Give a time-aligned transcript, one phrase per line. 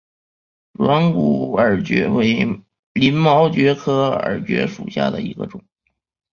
[0.79, 2.63] 软骨耳蕨为
[2.93, 5.63] 鳞毛蕨科耳蕨属下的一个种。